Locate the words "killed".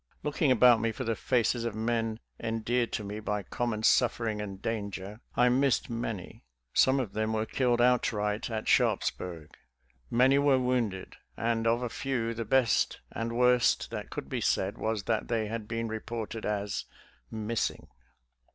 7.45-7.79